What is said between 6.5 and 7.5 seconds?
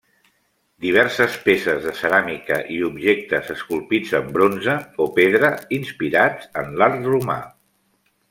en l'art romà.